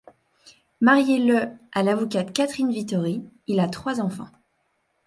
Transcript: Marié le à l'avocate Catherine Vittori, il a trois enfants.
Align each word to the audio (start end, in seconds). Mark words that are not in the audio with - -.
Marié 0.79 1.19
le 1.19 1.47
à 1.73 1.83
l'avocate 1.83 2.33
Catherine 2.33 2.71
Vittori, 2.71 3.23
il 3.45 3.59
a 3.59 3.67
trois 3.69 4.01
enfants. 4.01 4.31